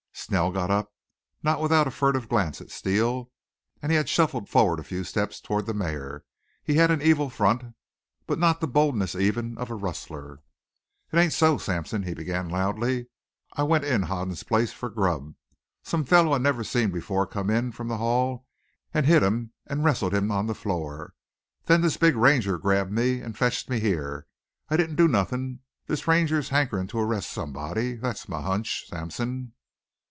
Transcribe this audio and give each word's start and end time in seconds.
Snell 0.13 0.51
got 0.51 0.69
up, 0.69 0.93
not 1.41 1.59
without 1.59 1.87
a 1.87 1.91
furtive 1.91 2.29
glance 2.29 2.61
at 2.61 2.69
Steele, 2.69 3.31
and 3.81 3.91
he 3.91 3.95
had 3.97 4.07
shuffled 4.07 4.47
forward 4.47 4.79
a 4.79 4.83
few 4.83 5.03
steps 5.03 5.41
toward 5.41 5.65
the 5.65 5.73
mayor. 5.73 6.23
He 6.63 6.75
had 6.75 6.91
an 6.91 7.01
evil 7.01 7.29
front, 7.29 7.73
but 8.27 8.37
not 8.37 8.61
the 8.61 8.67
boldness 8.67 9.15
even 9.15 9.57
of 9.57 9.71
a 9.71 9.75
rustler. 9.75 10.43
"It 11.11 11.17
ain't 11.17 11.33
so, 11.33 11.57
Sampson," 11.57 12.03
he 12.03 12.13
began 12.13 12.49
loudly. 12.49 13.07
"I 13.53 13.63
went 13.63 13.83
in 13.83 14.03
Hoden's 14.03 14.43
place 14.43 14.71
fer 14.71 14.89
grub. 14.89 15.33
Some 15.83 16.05
feller 16.05 16.35
I 16.35 16.37
never 16.37 16.63
seen 16.63 16.91
before 16.91 17.25
come 17.25 17.49
in 17.49 17.71
from 17.71 17.87
the 17.87 17.97
hall 17.97 18.45
an' 18.93 19.05
hit 19.05 19.23
him 19.23 19.53
an' 19.65 19.81
wrastled 19.81 20.13
him 20.13 20.31
on 20.31 20.45
the 20.45 20.55
floor. 20.55 21.13
Then 21.65 21.81
this 21.81 21.97
big 21.97 22.15
Ranger 22.15 22.59
grabbed 22.59 22.91
me 22.91 23.21
an' 23.23 23.33
fetched 23.33 23.69
me 23.71 23.79
here. 23.79 24.27
I 24.69 24.77
didn't 24.77 24.97
do 24.97 25.07
nothin'. 25.07 25.61
This 25.87 26.07
Ranger's 26.07 26.49
hankerin' 26.49 26.87
to 26.89 26.99
arrest 26.99 27.31
somebody. 27.31 27.97
Thet's 27.97 28.29
my 28.29 28.41
hunch, 28.41 28.87
Sampson." 28.87 29.53